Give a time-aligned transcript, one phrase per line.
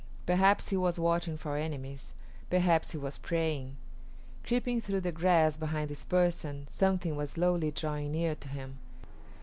[0.25, 2.15] Perhaps he was watching for enemies;
[2.49, 3.75] perhaps he was praying.
[4.43, 8.79] Creeping through the grass behind this person, something was slowly drawing near to him.